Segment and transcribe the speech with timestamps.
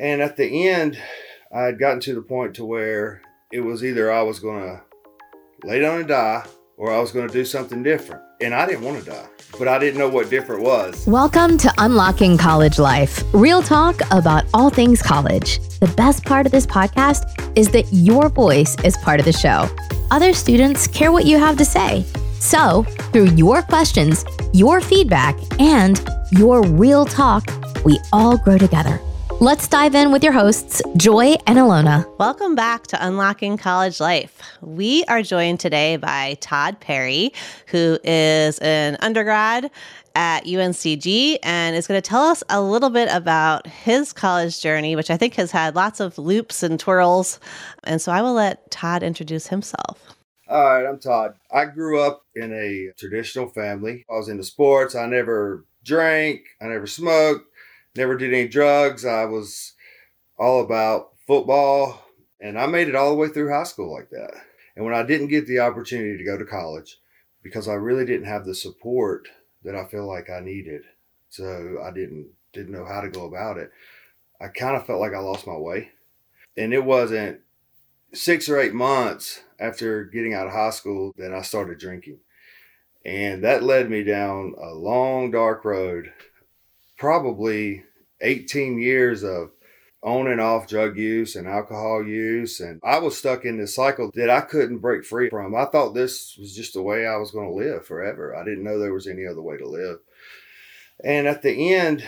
[0.00, 0.96] And at the end,
[1.52, 4.80] I had gotten to the point to where it was either I was going to
[5.66, 8.22] lay down and die or I was going to do something different.
[8.40, 9.26] And I didn't want to die,
[9.58, 11.04] but I didn't know what different was.
[11.08, 15.58] Welcome to Unlocking College Life, real talk about all things college.
[15.80, 19.68] The best part of this podcast is that your voice is part of the show.
[20.12, 22.04] Other students care what you have to say.
[22.38, 27.50] So, through your questions, your feedback, and your real talk,
[27.84, 29.00] we all grow together.
[29.40, 32.04] Let's dive in with your hosts, Joy and Alona.
[32.18, 34.42] Welcome back to Unlocking College Life.
[34.62, 37.32] We are joined today by Todd Perry,
[37.68, 39.70] who is an undergrad
[40.16, 44.96] at UNCG and is going to tell us a little bit about his college journey,
[44.96, 47.38] which I think has had lots of loops and twirls.
[47.84, 50.00] And so I will let Todd introduce himself.
[50.48, 51.34] All right, I'm Todd.
[51.52, 54.04] I grew up in a traditional family.
[54.10, 54.96] I was into sports.
[54.96, 57.44] I never drank, I never smoked
[57.96, 59.04] never did any drugs.
[59.04, 59.74] I was
[60.38, 62.02] all about football,
[62.40, 64.32] and I made it all the way through high school like that.
[64.76, 66.98] And when I didn't get the opportunity to go to college,
[67.42, 69.28] because I really didn't have the support
[69.64, 70.82] that I feel like I needed,
[71.28, 73.70] so I didn't didn't know how to go about it.
[74.40, 75.90] I kind of felt like I lost my way,
[76.56, 77.40] and it wasn't
[78.14, 82.18] six or eight months after getting out of high school that I started drinking.
[83.04, 86.12] And that led me down a long, dark road
[86.98, 87.84] probably
[88.20, 89.52] 18 years of
[90.02, 92.60] on and off drug use and alcohol use.
[92.60, 95.54] And I was stuck in this cycle that I couldn't break free from.
[95.54, 98.36] I thought this was just the way I was going to live forever.
[98.36, 99.98] I didn't know there was any other way to live.
[101.04, 102.04] And at the end,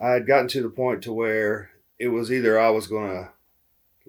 [0.00, 3.30] I had gotten to the point to where it was either I was going to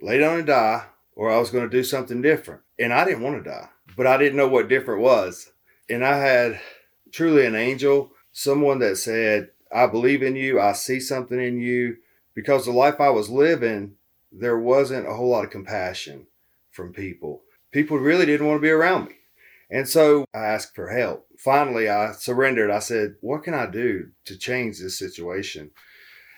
[0.01, 2.61] lay down and die or I was going to do something different.
[2.79, 5.51] And I didn't want to die, but I didn't know what different was.
[5.89, 6.59] And I had
[7.11, 10.59] truly an angel, someone that said, I believe in you.
[10.59, 11.97] I see something in you.
[12.33, 13.95] Because the life I was living,
[14.31, 16.27] there wasn't a whole lot of compassion
[16.71, 17.43] from people.
[17.71, 19.15] People really didn't want to be around me.
[19.69, 21.27] And so I asked for help.
[21.37, 22.71] Finally, I surrendered.
[22.71, 25.71] I said, What can I do to change this situation?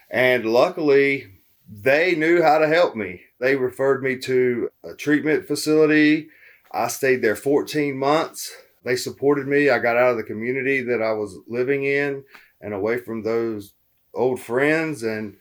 [0.09, 1.27] And luckily,
[1.67, 3.21] they knew how to help me.
[3.39, 6.29] They referred me to a treatment facility.
[6.71, 8.51] I stayed there 14 months.
[8.83, 9.69] They supported me.
[9.69, 12.23] I got out of the community that I was living in
[12.63, 13.73] and away from those
[14.13, 15.03] old friends.
[15.03, 15.35] And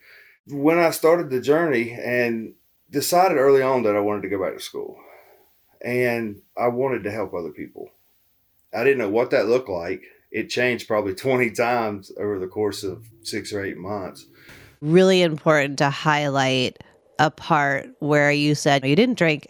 [0.49, 2.55] when I started the journey and
[2.91, 4.99] decided early on that I wanted to go back to school
[5.81, 7.91] and I wanted to help other people.
[8.75, 10.03] I didn't know what that looked like.
[10.31, 14.27] It changed probably 20 times over the course of six or eight months.
[14.81, 16.83] Really important to highlight
[17.19, 19.47] a part where you said you didn't drink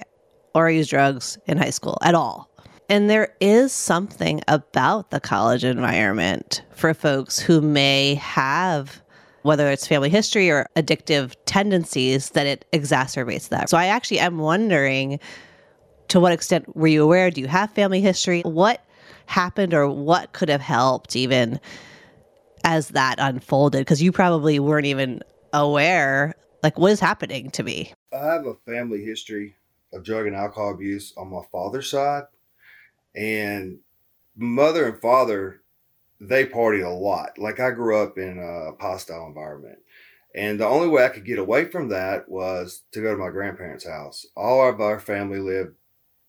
[0.54, 2.51] or use drugs in high school at all.
[2.88, 9.02] And there is something about the college environment for folks who may have
[9.42, 13.68] whether it's family history or addictive tendencies that it exacerbates that.
[13.68, 15.18] So I actually am wondering
[16.08, 17.30] to what extent were you aware?
[17.30, 18.42] Do you have family history?
[18.42, 18.84] What
[19.26, 21.60] happened or what could have helped even
[22.64, 23.80] as that unfolded?
[23.80, 25.22] Because you probably weren't even
[25.52, 27.92] aware, like, what is happening to me?
[28.12, 29.56] I have a family history
[29.92, 32.24] of drug and alcohol abuse on my father's side.
[33.14, 33.78] And
[34.36, 35.62] mother and father,
[36.20, 37.38] they partied a lot.
[37.38, 39.78] Like I grew up in a hostile environment.
[40.34, 43.28] And the only way I could get away from that was to go to my
[43.28, 44.24] grandparents' house.
[44.34, 45.74] All of our family lived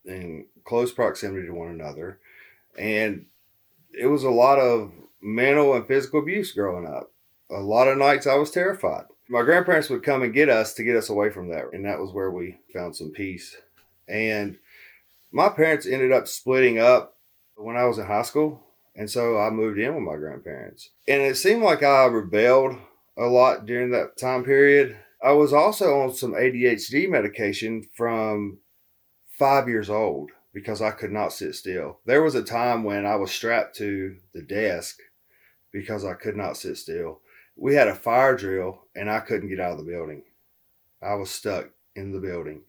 [0.06, 2.20] in close proximity to one another.
[2.78, 3.28] And
[3.94, 7.12] it was a lot of mental and physical abuse growing up.
[7.50, 9.06] A lot of nights I was terrified.
[9.30, 11.72] My grandparents would come and get us to get us away from that.
[11.72, 13.56] And that was where we found some peace.
[14.08, 14.58] And
[15.34, 17.18] my parents ended up splitting up
[17.56, 18.62] when I was in high school.
[18.96, 20.92] And so I moved in with my grandparents.
[21.08, 22.78] And it seemed like I rebelled
[23.18, 24.96] a lot during that time period.
[25.22, 28.60] I was also on some ADHD medication from
[29.28, 32.00] five years old because I could not sit still.
[32.06, 35.00] There was a time when I was strapped to the desk
[35.72, 37.22] because I could not sit still.
[37.56, 40.24] We had a fire drill and I couldn't get out of the building.
[41.02, 42.62] I was stuck in the building.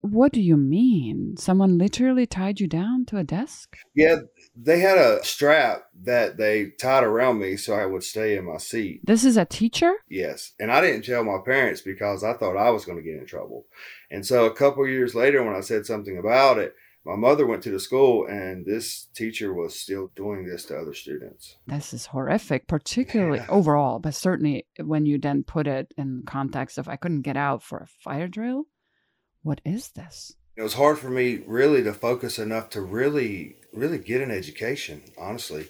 [0.00, 1.36] What do you mean?
[1.36, 3.76] Someone literally tied you down to a desk?
[3.94, 4.20] Yeah,
[4.56, 8.58] they had a strap that they tied around me so I would stay in my
[8.58, 9.00] seat.
[9.04, 9.94] This is a teacher?
[10.08, 10.52] Yes.
[10.60, 13.26] And I didn't tell my parents because I thought I was going to get in
[13.26, 13.66] trouble.
[14.10, 16.74] And so a couple years later, when I said something about it,
[17.04, 20.94] my mother went to the school and this teacher was still doing this to other
[20.94, 21.56] students.
[21.66, 23.46] This is horrific, particularly yeah.
[23.48, 27.62] overall, but certainly when you then put it in context of I couldn't get out
[27.62, 28.66] for a fire drill
[29.48, 30.34] what is this?
[30.56, 35.02] It was hard for me really to focus enough to really, really get an education,
[35.18, 35.68] honestly.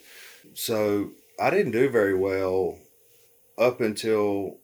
[0.55, 2.79] So I didn't do very well
[3.57, 4.57] up until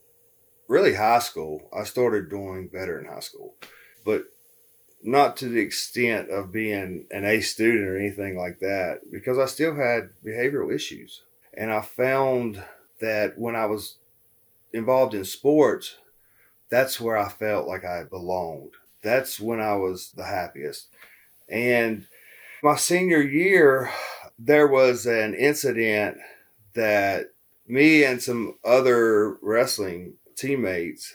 [0.67, 3.55] really high school, I started doing better in high school,
[4.05, 4.25] but
[5.03, 9.47] not to the extent of being an A student or anything like that, because I
[9.47, 11.23] still had behavioral issues.
[11.57, 12.65] And I found
[13.01, 13.99] that when I was
[14.73, 15.99] involved in sports,
[16.69, 18.73] that's where I felt like I belonged.
[19.05, 20.89] That's when I was the happiest.
[21.49, 22.07] And
[22.63, 23.91] my senior year,
[24.39, 26.17] there was an incident
[26.75, 27.27] that
[27.67, 31.15] me and some other wrestling teammates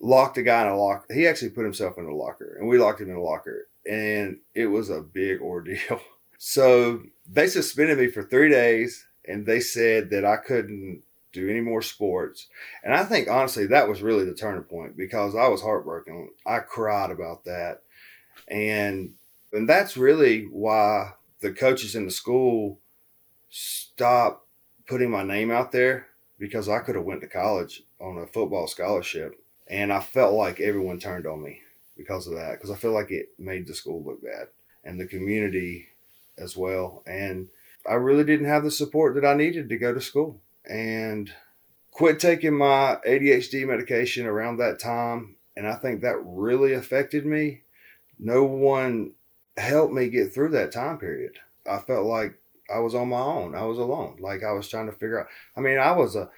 [0.00, 1.12] locked a guy in a locker.
[1.12, 4.38] He actually put himself in a locker, and we locked him in a locker, and
[4.54, 6.00] it was a big ordeal.
[6.38, 11.02] So they suspended me for three days, and they said that I couldn't
[11.36, 12.48] do any more sports.
[12.82, 16.30] And I think honestly that was really the turning point because I was heartbroken.
[16.46, 17.82] I cried about that,
[18.48, 19.14] and
[19.52, 22.80] and that's really why the coaches in the school
[23.48, 24.46] stopped
[24.86, 28.66] putting my name out there because I could have went to college on a football
[28.66, 29.34] scholarship
[29.68, 31.60] and I felt like everyone turned on me
[31.96, 34.48] because of that because I feel like it made the school look bad
[34.84, 35.88] and the community
[36.38, 37.48] as well and
[37.88, 41.32] I really didn't have the support that I needed to go to school and
[41.90, 47.62] quit taking my ADHD medication around that time and I think that really affected me.
[48.18, 49.12] No one
[49.56, 51.38] helped me get through that time period.
[51.68, 52.38] I felt like
[52.72, 53.54] I was on my own.
[53.54, 54.18] I was alone.
[54.20, 56.30] Like I was trying to figure out I mean I was a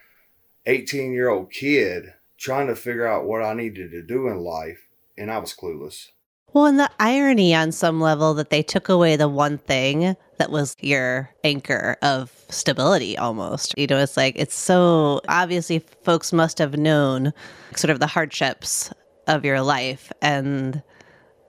[0.66, 4.86] 18 year old kid trying to figure out what I needed to do in life,
[5.16, 6.10] and I was clueless.
[6.52, 10.50] Well, and the irony on some level that they took away the one thing that
[10.50, 13.74] was your anchor of stability almost.
[13.76, 17.32] You know, it's like, it's so obviously folks must have known
[17.76, 18.90] sort of the hardships
[19.26, 20.82] of your life, and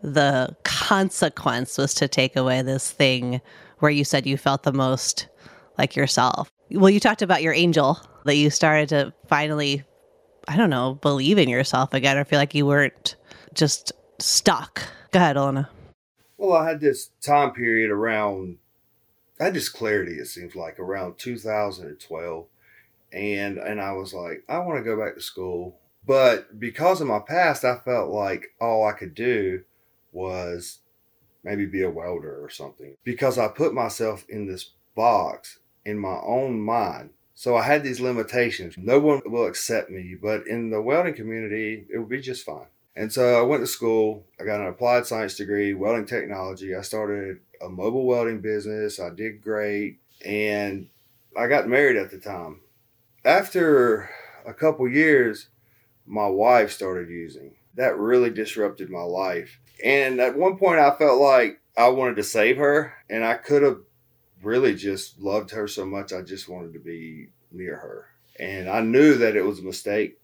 [0.01, 3.40] the consequence was to take away this thing
[3.80, 5.28] where you said you felt the most
[5.78, 6.52] like yourself.
[6.72, 9.84] Well, you talked about your angel that you started to finally
[10.48, 13.16] I don't know, believe in yourself again or feel like you weren't
[13.54, 14.83] just stuck.
[15.12, 15.69] Go ahead, Elena.
[16.38, 18.57] Well, I had this time period around,
[19.39, 22.45] I had this clarity, it seems like, around 2012.
[23.12, 25.80] And, and I was like, I want to go back to school.
[26.06, 29.63] But because of my past, I felt like all I could do
[30.12, 30.80] was
[31.44, 32.95] maybe be a welder or something.
[33.04, 38.01] Because I put myself in this box in my own mind so I had these
[38.01, 38.75] limitations.
[38.77, 42.68] No one will accept me, but in the welding community, it would be just fine.
[43.00, 44.25] And so I went to school.
[44.42, 46.75] I got an applied science degree, welding technology.
[46.75, 49.00] I started a mobile welding business.
[49.00, 50.00] I did great.
[50.25, 50.90] And
[51.38, 52.60] I got married at the time.
[53.24, 54.10] After
[54.46, 55.48] a couple years,
[56.06, 57.56] my wife started using.
[57.75, 59.62] That really disrupted my life.
[59.81, 63.63] And at one point, I felt like I wanted to save her, and I could
[63.63, 63.80] have
[64.44, 66.12] really just loved her so much.
[66.12, 68.07] I just wanted to be near her.
[68.38, 70.19] And I knew that it was a mistake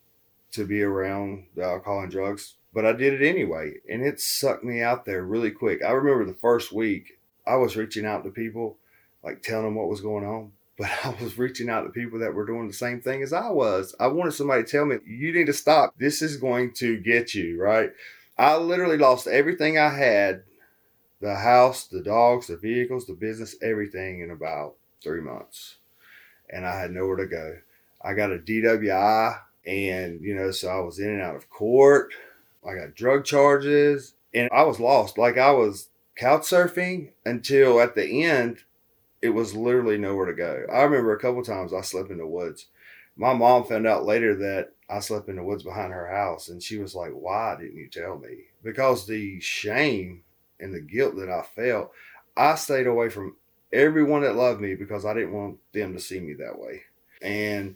[0.52, 3.76] to be around the alcohol and drugs, but I did it anyway.
[3.90, 5.82] And it sucked me out there really quick.
[5.82, 7.18] I remember the first week,
[7.48, 8.78] I was reaching out to people,
[9.24, 10.52] like telling them what was going on.
[10.78, 13.48] But I was reaching out to people that were doing the same thing as I
[13.48, 13.96] was.
[13.98, 15.94] I wanted somebody to tell me, you need to stop.
[15.98, 17.92] This is going to get you, right?
[18.38, 20.44] I literally lost everything I had
[21.22, 25.78] the house, the dogs, the vehicles, the business, everything in about three months.
[26.50, 27.56] And I had nowhere to go.
[28.04, 32.14] I got a DWI, and you know, so I was in and out of court.
[32.68, 35.18] I got drug charges, and I was lost.
[35.18, 38.60] Like I was couch surfing until at the end,
[39.22, 40.66] it was literally nowhere to go.
[40.72, 42.68] I remember a couple times I slept in the woods.
[43.18, 46.62] My mom found out later that I slept in the woods behind her house, and
[46.62, 48.46] she was like, Why didn't you tell me?
[48.64, 50.24] Because the shame
[50.60, 51.92] and the guilt that I felt,
[52.38, 53.36] I stayed away from
[53.72, 56.82] everyone that loved me because I didn't want them to see me that way.
[57.22, 57.76] And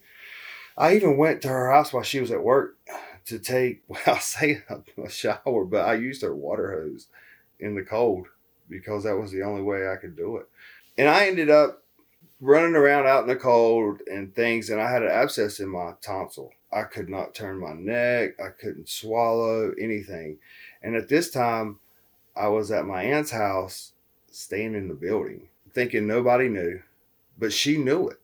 [0.77, 2.77] I even went to her house while she was at work
[3.25, 7.07] to take, well, I say a shower, but I used her water hose
[7.59, 8.27] in the cold
[8.69, 10.47] because that was the only way I could do it.
[10.97, 11.83] And I ended up
[12.41, 15.93] running around out in the cold and things, and I had an abscess in my
[16.01, 16.51] tonsil.
[16.71, 20.37] I could not turn my neck, I couldn't swallow anything.
[20.83, 21.79] And at this time,
[22.35, 23.93] I was at my aunt's house,
[24.31, 26.81] staying in the building, thinking nobody knew,
[27.37, 28.19] but she knew it.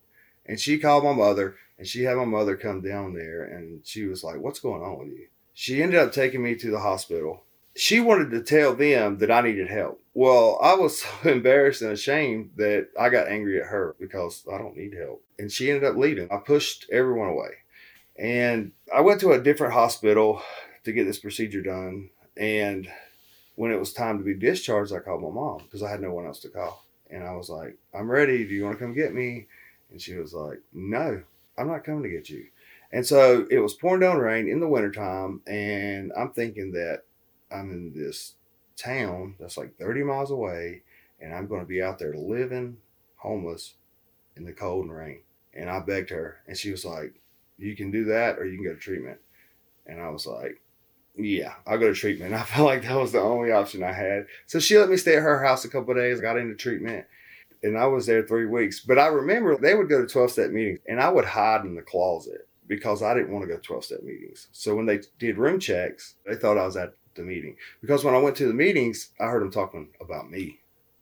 [0.45, 4.05] And she called my mother, and she had my mother come down there, and she
[4.05, 5.27] was like, What's going on with you?
[5.53, 7.43] She ended up taking me to the hospital.
[7.77, 10.01] She wanted to tell them that I needed help.
[10.13, 14.57] Well, I was so embarrassed and ashamed that I got angry at her because I
[14.57, 15.23] don't need help.
[15.39, 16.31] And she ended up leaving.
[16.31, 17.51] I pushed everyone away.
[18.17, 20.41] And I went to a different hospital
[20.85, 22.09] to get this procedure done.
[22.37, 22.87] And
[23.55, 26.13] when it was time to be discharged, I called my mom because I had no
[26.13, 26.85] one else to call.
[27.09, 28.45] And I was like, I'm ready.
[28.45, 29.47] Do you want to come get me?
[29.91, 31.21] And she was like, No,
[31.57, 32.47] I'm not coming to get you.
[32.91, 37.03] And so it was pouring down rain in the wintertime, and I'm thinking that
[37.51, 38.35] I'm in this
[38.77, 40.83] town that's like 30 miles away,
[41.19, 42.77] and I'm going to be out there living
[43.17, 43.73] homeless
[44.35, 45.21] in the cold and rain.
[45.53, 47.19] And I begged her, and she was like,
[47.57, 49.19] You can do that, or you can go to treatment.
[49.85, 50.61] And I was like,
[51.17, 52.33] Yeah, I'll go to treatment.
[52.35, 54.27] I felt like that was the only option I had.
[54.45, 57.05] So she let me stay at her house a couple days, got into treatment,
[57.65, 58.79] and I was there three weeks.
[58.79, 61.75] But I remember they would go to 12 step meetings, and I would hide in
[61.75, 64.47] the closet because I didn't want to go to 12 step meetings.
[64.51, 67.57] So when they did room checks, they thought I was at the meeting.
[67.81, 70.59] Because when I went to the meetings, I heard them talking about me.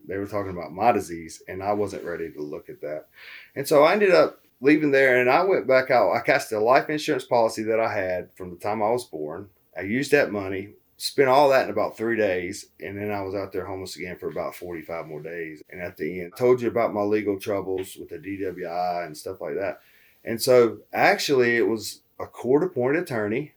[0.07, 3.07] They were talking about my disease, and I wasn't ready to look at that.
[3.55, 6.13] And so I ended up leaving there and I went back out.
[6.13, 9.49] I cast a life insurance policy that I had from the time I was born.
[9.77, 10.69] I used that money,
[11.03, 14.15] spent all that in about three days, and then I was out there homeless again
[14.15, 15.61] for about 45 more days.
[15.69, 19.41] And at the end, told you about my legal troubles with the DWI and stuff
[19.41, 19.81] like that.
[20.23, 23.51] And so actually, it was a court appointed attorney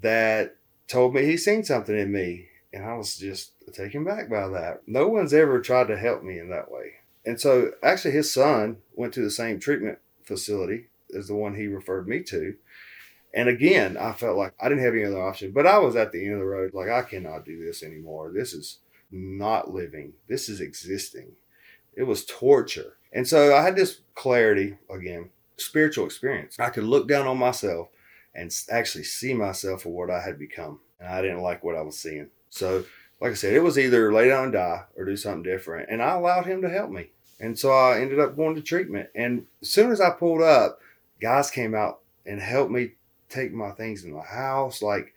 [0.00, 0.56] that
[0.88, 2.48] told me he seen something in me.
[2.72, 4.82] And I was just taken back by that.
[4.88, 6.94] No one's ever tried to help me in that way.
[7.24, 11.68] And so actually, his son went to the same treatment facility as the one he
[11.68, 12.56] referred me to.
[13.34, 16.12] And again, I felt like I didn't have any other option, but I was at
[16.12, 16.72] the end of the road.
[16.72, 18.32] Like, I cannot do this anymore.
[18.32, 18.78] This is
[19.10, 21.32] not living, this is existing.
[21.96, 22.96] It was torture.
[23.12, 26.58] And so I had this clarity again spiritual experience.
[26.58, 27.88] I could look down on myself
[28.34, 30.80] and actually see myself for what I had become.
[30.98, 32.28] And I didn't like what I was seeing.
[32.50, 32.84] So,
[33.20, 35.88] like I said, it was either lay down and die or do something different.
[35.90, 37.10] And I allowed him to help me.
[37.38, 39.10] And so I ended up going to treatment.
[39.14, 40.80] And as soon as I pulled up,
[41.20, 42.92] guys came out and helped me
[43.28, 44.82] take my things in the house.
[44.82, 45.14] Like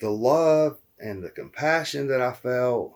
[0.00, 2.94] the love and the compassion that I felt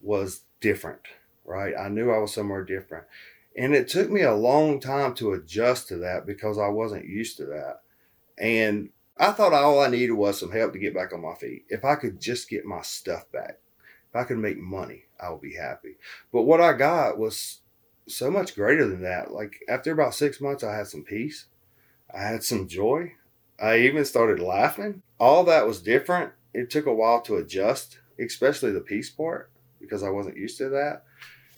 [0.00, 1.02] was different,
[1.44, 1.74] right?
[1.78, 3.04] I knew I was somewhere different.
[3.56, 7.36] And it took me a long time to adjust to that because I wasn't used
[7.38, 7.82] to that.
[8.38, 11.64] And I thought all I needed was some help to get back on my feet.
[11.68, 13.58] If I could just get my stuff back,
[14.08, 15.96] if I could make money, I would be happy.
[16.32, 17.60] But what I got was
[18.06, 19.32] so much greater than that.
[19.32, 21.46] Like after about six months, I had some peace,
[22.14, 23.14] I had some joy.
[23.60, 25.02] I even started laughing.
[25.18, 26.32] All that was different.
[26.54, 29.50] It took a while to adjust, especially the peace part,
[29.80, 31.04] because I wasn't used to that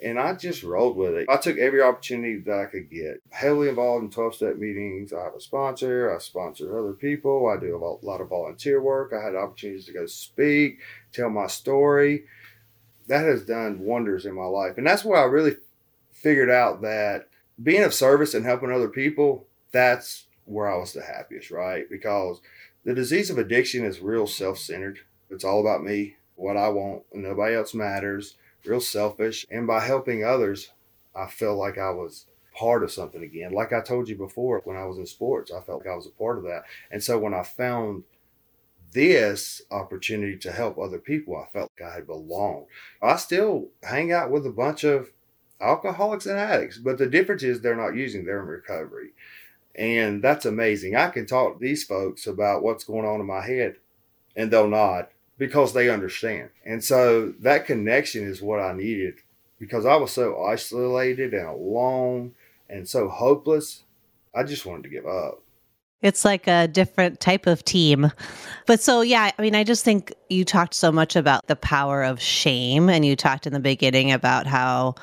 [0.03, 1.29] and I just rolled with it.
[1.29, 3.21] I took every opportunity that I could get.
[3.31, 5.13] Heavily involved in 12 step meetings.
[5.13, 9.13] I have a sponsor, I sponsor other people, I do a lot of volunteer work.
[9.13, 10.79] I had opportunities to go speak,
[11.13, 12.25] tell my story.
[13.09, 14.79] That has done wonders in my life.
[14.79, 15.57] And that's where I really
[16.13, 17.29] figured out that
[17.63, 21.89] being of service and helping other people, that's where I was the happiest, right?
[21.89, 22.41] Because
[22.85, 25.01] the disease of addiction is real self centered.
[25.31, 29.47] It's all about me, what I want, nobody else matters real selfish.
[29.51, 30.73] And by helping others,
[31.15, 33.53] I felt like I was part of something again.
[33.53, 36.07] Like I told you before, when I was in sports, I felt like I was
[36.07, 36.65] a part of that.
[36.91, 38.05] And so when I found
[38.93, 42.67] this opportunity to help other people, I felt like I had belonged.
[43.01, 45.11] I still hang out with a bunch of
[45.61, 49.11] alcoholics and addicts, but the difference is they're not using, they're in recovery.
[49.75, 50.97] And that's amazing.
[50.97, 53.77] I can talk to these folks about what's going on in my head
[54.37, 55.07] and they'll nod
[55.39, 56.51] because they understand.
[56.65, 59.15] And so that connection is what I needed
[59.59, 62.35] because I was so isolated and alone
[62.69, 63.85] and so hopeless.
[64.35, 65.43] I just wanted to give up.
[66.03, 68.11] It's like a different type of team.
[68.67, 72.03] But so, yeah, I mean, I just think you talked so much about the power
[72.03, 72.89] of shame.
[72.89, 74.95] And you talked in the beginning about how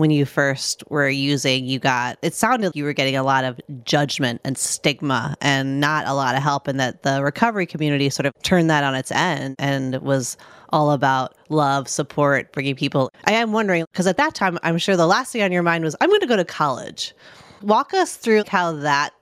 [0.00, 3.44] when you first were using, you got it sounded like you were getting a lot
[3.44, 8.08] of judgment and stigma and not a lot of help, and that the recovery community
[8.08, 10.38] sort of turned that on its end and was
[10.70, 13.10] all about love, support, bringing people.
[13.26, 15.84] I am wondering because at that time, I'm sure the last thing on your mind
[15.84, 17.14] was, I'm going to go to college.
[17.60, 19.12] Walk us through how that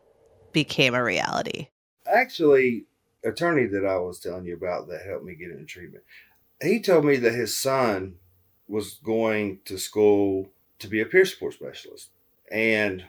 [0.52, 1.66] became a reality.
[2.06, 2.86] Actually,
[3.24, 6.04] attorney that I was telling you about that helped me get into treatment,
[6.62, 8.14] he told me that his son
[8.68, 12.08] was going to school to be a peer support specialist
[12.50, 13.04] and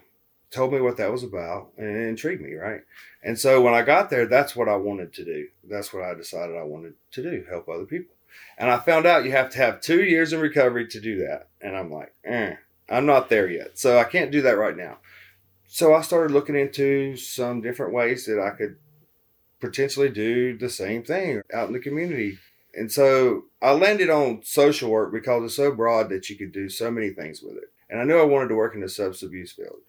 [0.51, 2.81] told me what that was about and it intrigued me, right?
[3.23, 5.47] And so when I got there, that's what I wanted to do.
[5.69, 8.15] That's what I decided I wanted to do, help other people.
[8.57, 11.47] And I found out you have to have two years in recovery to do that.
[11.61, 12.55] And I'm like, eh,
[12.89, 13.77] I'm not there yet.
[13.77, 14.97] So I can't do that right now.
[15.67, 18.77] So I started looking into some different ways that I could
[19.59, 22.39] potentially do the same thing out in the community
[22.73, 26.69] and so I landed on social work because it's so broad that you could do
[26.69, 27.71] so many things with it.
[27.89, 29.79] And I knew I wanted to work in the substance abuse field.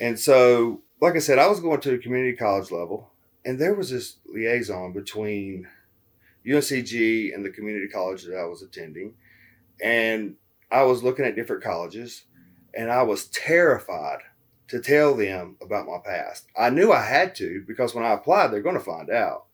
[0.00, 3.10] And so, like I said, I was going to a community college level,
[3.44, 5.68] and there was this liaison between
[6.46, 9.14] UNCG and the community college that I was attending.
[9.82, 10.36] And
[10.70, 12.24] I was looking at different colleges,
[12.74, 14.20] and I was terrified
[14.68, 16.46] to tell them about my past.
[16.56, 19.46] I knew I had to because when I applied, they're going to find out.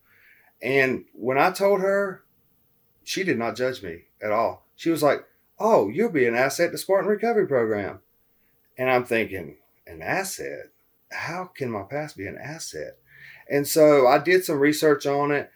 [0.62, 2.24] And when I told her,
[3.04, 4.66] she did not judge me at all.
[4.76, 5.24] She was like,
[5.58, 8.00] Oh, you'll be an asset to Spartan Recovery Program.
[8.76, 9.56] And I'm thinking,
[9.86, 10.70] An asset?
[11.12, 12.98] How can my past be an asset?
[13.48, 15.50] And so I did some research on it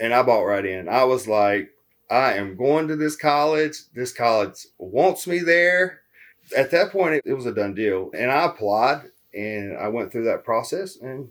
[0.00, 0.88] and I bought right in.
[0.88, 1.70] I was like,
[2.10, 3.76] I am going to this college.
[3.94, 6.00] This college wants me there.
[6.56, 8.10] At that point, it, was a done deal.
[8.16, 11.28] And I applied and I went through that process and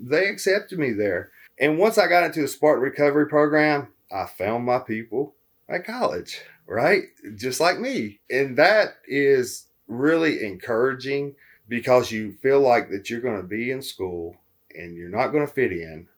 [0.00, 1.30] they accepted me there.
[1.60, 5.34] And once I got into the Spartan Recovery Program, I found my people
[5.68, 7.04] at college, right?
[7.36, 8.20] Just like me.
[8.30, 11.34] And that is really encouraging
[11.68, 14.36] because you feel like that you're going to be in school
[14.74, 16.08] and you're not going to fit in.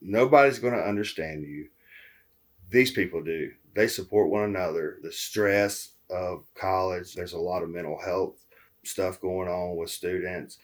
[0.00, 1.68] Nobody's going to understand you.
[2.70, 3.52] These people do.
[3.74, 4.98] They support one another.
[5.02, 8.44] The stress of college, there's a lot of mental health
[8.84, 10.58] stuff going on with students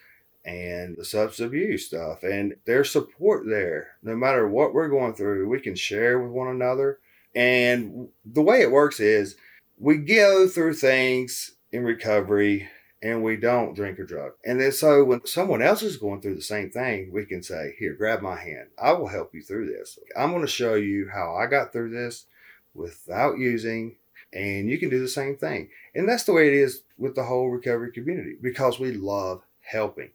[0.44, 5.48] and the substance abuse stuff and there's support there no matter what we're going through
[5.48, 6.98] we can share with one another
[7.34, 9.36] and the way it works is
[9.78, 12.68] we go through things in recovery
[13.02, 14.32] and we don't drink or drug.
[14.44, 17.74] And then so when someone else is going through the same thing, we can say,
[17.78, 18.68] Here, grab my hand.
[18.80, 19.98] I will help you through this.
[20.16, 22.26] I'm going to show you how I got through this
[22.74, 23.96] without using,
[24.32, 25.70] and you can do the same thing.
[25.94, 30.10] And that's the way it is with the whole recovery community because we love helping.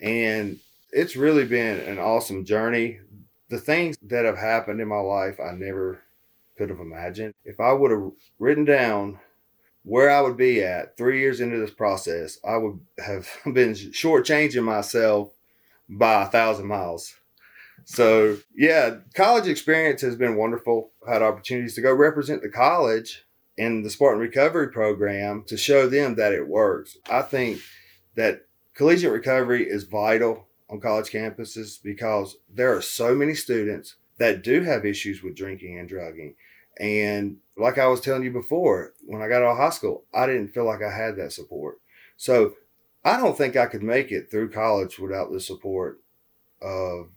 [0.00, 0.58] And
[0.92, 3.00] it's really been an awesome journey.
[3.48, 6.00] The things that have happened in my life, I never
[6.56, 7.34] could have imagined.
[7.44, 9.18] If I would have written down
[9.82, 14.64] where I would be at three years into this process, I would have been shortchanging
[14.64, 15.32] myself
[15.88, 17.14] by a thousand miles.
[17.84, 20.92] So, yeah, college experience has been wonderful.
[21.08, 23.24] I had opportunities to go represent the college
[23.56, 26.96] in the Spartan Recovery Program to show them that it works.
[27.10, 27.60] I think
[28.16, 28.46] that
[28.80, 34.62] collegiate recovery is vital on college campuses because there are so many students that do
[34.62, 36.34] have issues with drinking and drugging.
[36.78, 40.24] And like I was telling you before, when I got out of high school, I
[40.24, 41.76] didn't feel like I had that support.
[42.16, 42.54] So
[43.04, 46.00] I don't think I could make it through college without the support
[46.62, 47.10] of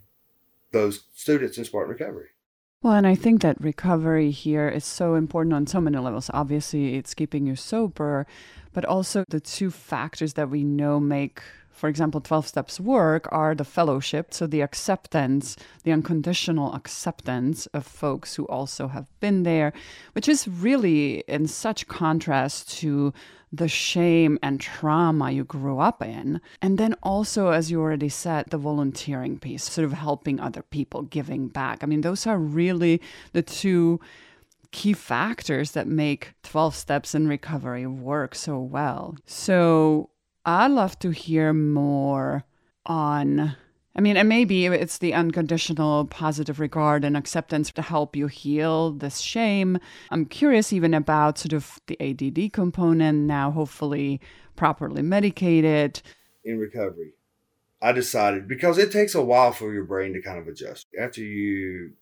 [0.73, 2.31] those students in Spartan Recovery.
[2.83, 6.29] Well, and I think that recovery here is so important on so many levels.
[6.33, 8.27] Obviously, it's keeping you sober,
[8.73, 11.41] but also the two factors that we know make
[11.73, 17.85] for example, 12 steps work are the fellowship, so the acceptance, the unconditional acceptance of
[17.85, 19.73] folks who also have been there,
[20.13, 23.11] which is really in such contrast to
[23.53, 26.41] the shame and trauma you grew up in.
[26.61, 31.03] And then also, as you already said, the volunteering piece, sort of helping other people,
[31.03, 31.83] giving back.
[31.83, 32.99] I mean, those are really
[33.31, 33.99] the two
[34.71, 39.15] key factors that make 12 steps in recovery work so well.
[39.27, 40.09] So,
[40.45, 42.43] I'd love to hear more
[42.85, 43.55] on.
[43.95, 48.91] I mean, and maybe it's the unconditional positive regard and acceptance to help you heal
[48.91, 49.77] this shame.
[50.09, 54.19] I'm curious even about sort of the ADD component now, hopefully
[54.55, 56.01] properly medicated.
[56.43, 57.13] In recovery,
[57.81, 60.87] I decided because it takes a while for your brain to kind of adjust.
[60.99, 61.93] After you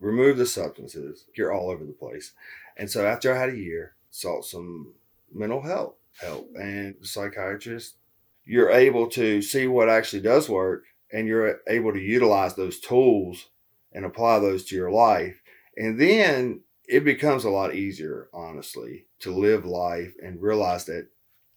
[0.00, 2.32] remove the substances, you're all over the place.
[2.76, 4.94] And so after I had a year, sought some
[5.32, 7.96] mental health help and psychiatrist,
[8.44, 13.46] you're able to see what actually does work and you're able to utilize those tools
[13.92, 15.40] and apply those to your life.
[15.76, 21.08] And then it becomes a lot easier, honestly, to live life and realize that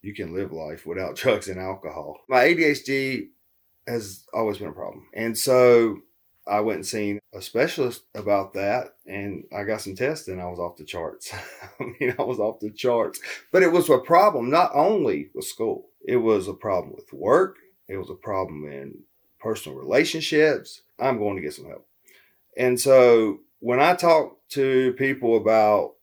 [0.02, 2.20] you can live life without drugs and alcohol.
[2.28, 3.28] My ADHD
[3.86, 5.06] has always been a problem.
[5.14, 6.00] And so
[6.46, 10.46] I went and seen a specialist about that and I got some tests and I
[10.46, 11.32] was off the charts.
[11.80, 13.20] I mean, I was off the charts.
[13.52, 17.56] But it was a problem not only with school, it was a problem with work,
[17.88, 18.94] it was a problem in
[19.40, 20.82] personal relationships.
[20.98, 21.86] I'm going to get some help.
[22.56, 25.94] And so when I talk to people about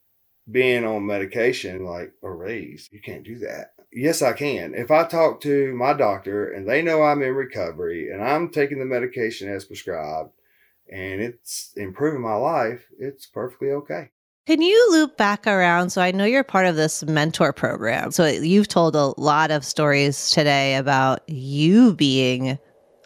[0.49, 3.73] being on medication like a raise, you can't do that.
[3.91, 4.73] Yes, I can.
[4.73, 8.79] If I talk to my doctor and they know I'm in recovery and I'm taking
[8.79, 10.31] the medication as prescribed,
[10.91, 14.09] and it's improving my life, it's perfectly okay.
[14.45, 15.89] Can you loop back around?
[15.89, 18.11] So I know you're part of this mentor program.
[18.11, 22.57] So you've told a lot of stories today about you being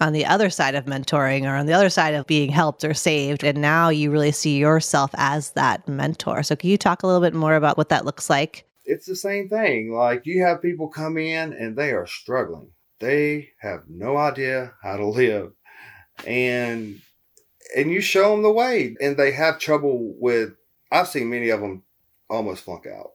[0.01, 2.93] on the other side of mentoring or on the other side of being helped or
[2.93, 3.43] saved.
[3.43, 6.43] And now you really see yourself as that mentor.
[6.43, 8.65] So can you talk a little bit more about what that looks like?
[8.83, 9.93] It's the same thing.
[9.93, 14.97] Like you have people come in and they are struggling, they have no idea how
[14.97, 15.53] to live.
[16.25, 17.01] And
[17.75, 20.51] and you show them the way and they have trouble with
[20.91, 21.81] i've seen many of them
[22.29, 23.11] almost flunk out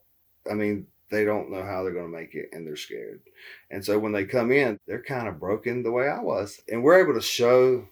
[0.50, 3.20] i mean they don't know how they're going to make it and they're scared.
[3.70, 6.60] And so when they come in, they're kind of broken the way I was.
[6.68, 7.86] And we're able to show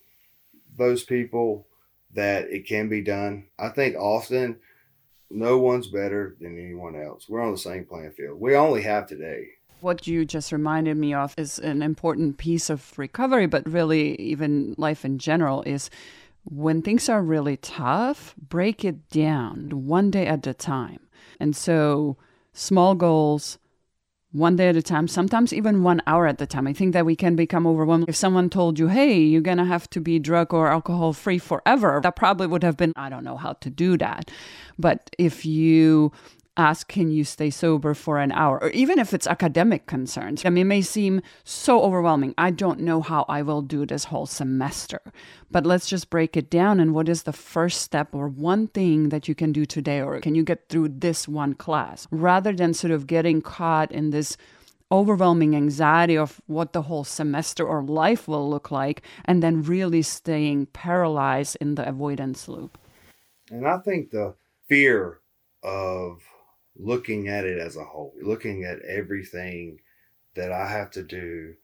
[0.77, 1.67] those people
[2.15, 3.47] that it can be done.
[3.59, 4.59] I think often
[5.31, 7.29] no one's better than anyone else.
[7.29, 8.41] We're on the same playing field.
[8.41, 9.49] We only have today.
[9.81, 14.75] What you just reminded me of is an important piece of recovery, but really, even
[14.79, 15.91] life in general, is
[16.45, 21.01] when things are really tough, break it down one day at a time.
[21.41, 22.17] And so,
[22.53, 23.59] small goals,
[24.35, 26.67] one day at a time, sometimes even one hour at a time.
[26.67, 28.09] I think that we can become overwhelmed.
[28.09, 31.39] If someone told you, hey, you're going to have to be drug or alcohol free
[31.39, 34.33] forever, that probably would have been, I don't know how to do that.
[34.77, 36.11] But if you
[36.57, 38.63] ask, can you stay sober for an hour?
[38.63, 40.45] Or even if it's academic concerns.
[40.45, 42.35] I mean, it may seem so overwhelming.
[42.39, 45.01] I don't know how I will do this whole semester.
[45.51, 46.81] But let's just break it down.
[46.81, 50.01] And what is the first step or one thing that you can do today?
[50.01, 52.07] Or can you get through this one class?
[52.11, 54.37] Rather than sort of getting caught in this
[54.93, 60.03] overwhelming anxiety of what the whole semester or life will look like, and then really
[60.03, 62.79] staying paralyzed in the avoidance loop.
[63.51, 64.35] And I think the
[64.69, 65.19] fear
[65.65, 66.23] of
[66.77, 69.79] looking at it as a whole, looking at everything
[70.35, 71.55] that I have to do,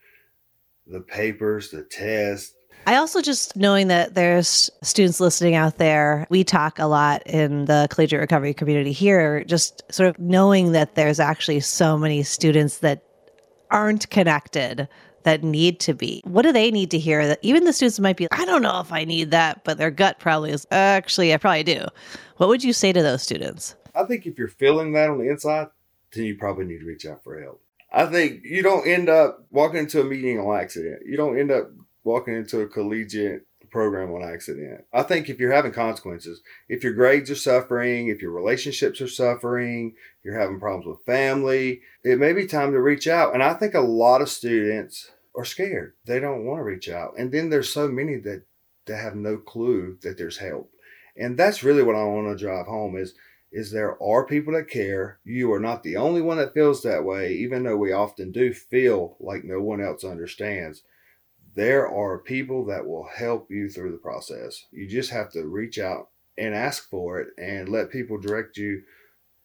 [0.87, 2.55] the papers, the tests.
[2.87, 6.27] I also just knowing that there's students listening out there.
[6.31, 10.94] We talk a lot in the collegiate recovery community here, just sort of knowing that
[10.94, 13.05] there's actually so many students that
[13.70, 14.88] aren't connected
[15.25, 16.23] that need to be.
[16.25, 18.81] What do they need to hear that even the students might be, I don't know
[18.81, 21.85] if I need that, but their gut probably is, actually, I probably do.
[22.38, 23.75] What would you say to those students?
[23.94, 25.68] I think if you're feeling that on the inside,
[26.12, 27.62] then you probably need to reach out for help.
[27.92, 31.03] I think you don't end up walking into a meeting on accident.
[31.07, 31.70] You don't end up
[32.05, 34.85] walking into a collegiate program on accident.
[34.92, 39.09] I think if you're having consequences, if your grades are suffering, if your relationships are
[39.09, 43.35] suffering, you're having problems with family, it may be time to reach out.
[43.35, 45.94] And I think a lot of students are scared.
[46.05, 47.14] They don't want to reach out.
[47.16, 48.42] And then there's so many that,
[48.87, 50.70] that have no clue that there's help.
[51.16, 53.14] And that's really what I want to drive home is
[53.52, 55.18] is there are people that care.
[55.24, 58.52] You are not the only one that feels that way, even though we often do
[58.52, 60.82] feel like no one else understands.
[61.54, 64.66] There are people that will help you through the process.
[64.70, 68.82] You just have to reach out and ask for it and let people direct you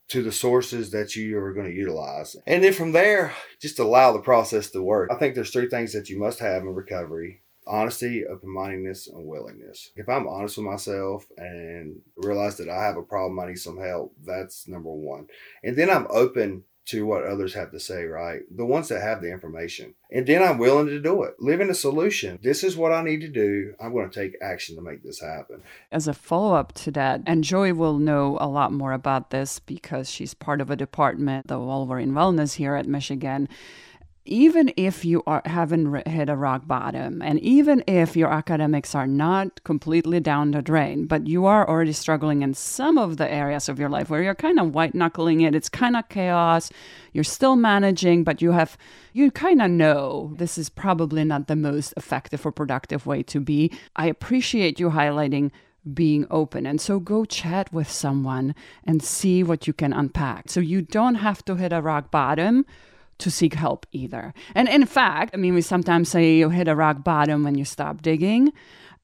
[0.10, 2.36] to the sources that you are going to utilize.
[2.46, 5.10] And then from there, just allow the process to work.
[5.12, 9.26] I think there's three things that you must have in recovery honesty, open mindedness, and
[9.26, 9.92] willingness.
[9.96, 13.78] If I'm honest with myself and realize that I have a problem, I need some
[13.78, 15.28] help, that's number one.
[15.64, 18.42] And then I'm open to what others have to say, right?
[18.56, 19.96] The ones that have the information.
[20.12, 21.34] And then I'm willing to do it.
[21.40, 22.38] Live in a solution.
[22.44, 23.74] This is what I need to do.
[23.80, 25.64] I'm going to take action to make this happen.
[25.92, 29.60] As a follow up to that, and Joy will know a lot more about this
[29.60, 33.50] because she's part of a department, the Wolverine Wellness here at Michigan
[34.26, 39.08] even if you are, haven't hit a rock bottom, and even if your academics are
[39.08, 43.70] not completely down the drain, but you are already struggling in some of the areas
[43.70, 46.72] of your life where you're kind of white knuckling it, it's kind of chaos,
[47.14, 48.78] you're still managing, but you have,
[49.14, 53.40] you kind of know this is probably not the most effective or productive way to
[53.40, 53.72] be.
[53.96, 55.52] I appreciate you highlighting
[55.94, 56.66] being open.
[56.66, 60.50] And so go chat with someone and see what you can unpack.
[60.50, 62.66] So you don't have to hit a rock bottom
[63.20, 64.34] to seek help either.
[64.54, 67.66] And in fact, I mean, we sometimes say you hit a rock bottom when you
[67.66, 68.52] stop digging.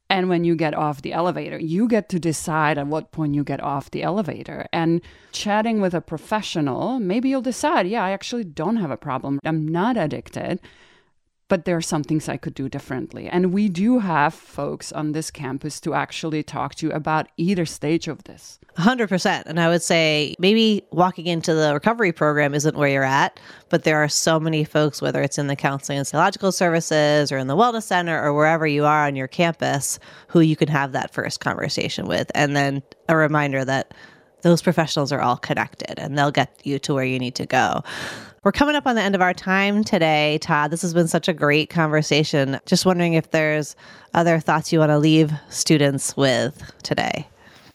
[0.10, 3.46] And when you get off the elevator, you get to decide at what point you
[3.46, 4.68] get off the elevator.
[4.74, 9.40] And chatting with a professional, maybe you'll decide, yeah, I actually don't have a problem.
[9.46, 10.60] I'm not addicted
[11.52, 13.28] but there are some things I could do differently.
[13.28, 18.08] And we do have folks on this campus to actually talk to about either stage
[18.08, 18.58] of this.
[18.78, 19.44] 100%.
[19.48, 23.38] And I would say maybe walking into the recovery program isn't where you're at,
[23.68, 27.38] but there are so many folks, whether it's in the counseling and psychological services or
[27.38, 30.94] in the wellness center or wherever you are on your campus, who you can have
[30.94, 32.32] that first conversation with.
[32.34, 33.94] And then a reminder that
[34.42, 37.84] those professionals are all connected and they'll get you to where you need to go.
[38.44, 40.72] We're coming up on the end of our time today, Todd.
[40.72, 42.60] This has been such a great conversation.
[42.66, 43.76] Just wondering if there's
[44.16, 47.28] other thoughts you want to leave students with today.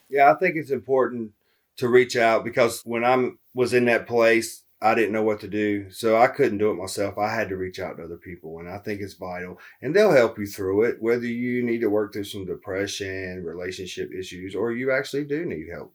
[0.08, 1.30] Yeah, I think it's important
[1.76, 5.48] to reach out because when I was in that place, I didn't know what to
[5.48, 5.88] do.
[5.92, 7.16] So I couldn't do it myself.
[7.16, 8.58] I had to reach out to other people.
[8.58, 9.60] And I think it's vital.
[9.80, 14.10] And they'll help you through it, whether you need to work through some depression, relationship
[14.12, 15.94] issues, or you actually do need help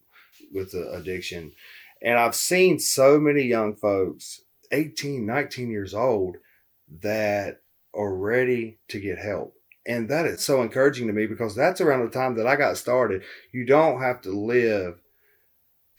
[0.54, 1.52] with the addiction.
[2.02, 6.38] And I've seen so many young folks 18, 19 years old
[7.02, 7.62] that
[7.94, 9.56] are ready to get help.
[9.86, 12.78] And that is so encouraging to me because that's around the time that I got
[12.78, 13.24] started.
[13.52, 15.00] You don't have to live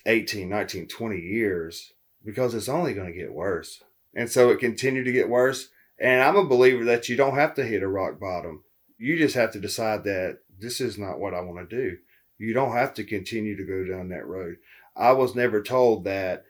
[0.06, 1.92] 18, 19, 20 years
[2.24, 3.82] because it's only going to get worse.
[4.14, 5.68] And so it continued to get worse.
[5.98, 8.62] And I'm a believer that you don't have to hit a rock bottom.
[8.98, 11.98] You just have to decide that this is not what I want to do.
[12.38, 14.56] You don't have to continue to go down that road.
[14.96, 16.44] I was never told that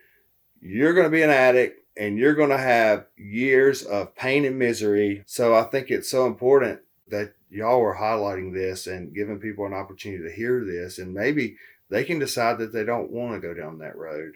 [0.61, 4.59] you're going to be an addict and you're going to have years of pain and
[4.59, 5.23] misery.
[5.27, 9.75] So I think it's so important that y'all are highlighting this and giving people an
[9.75, 11.57] opportunity to hear this and maybe
[11.91, 14.33] they can decide that they don't want to go down that road.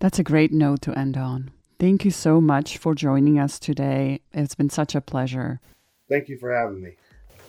[0.00, 1.52] That's a great note to end on.
[1.78, 4.20] Thank you so much for joining us today.
[4.32, 5.60] It's been such a pleasure.
[6.08, 6.96] Thank you for having me.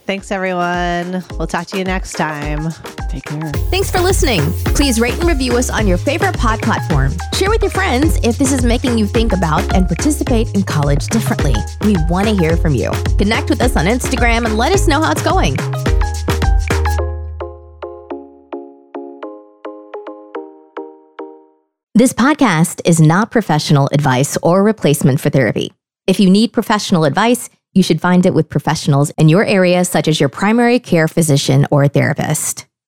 [0.08, 1.22] Thanks, everyone.
[1.38, 2.72] We'll talk to you next time.
[3.10, 3.52] Take care.
[3.70, 4.40] Thanks for listening.
[4.74, 7.12] Please rate and review us on your favorite pod platform.
[7.34, 11.08] Share with your friends if this is making you think about and participate in college
[11.08, 11.56] differently.
[11.82, 12.92] We want to hear from you.
[13.18, 15.58] Connect with us on Instagram and let us know how it's going.
[21.96, 25.74] This podcast is not professional advice or replacement for therapy.
[26.06, 30.08] If you need professional advice, you should find it with professionals in your area, such
[30.08, 32.66] as your primary care physician or therapist.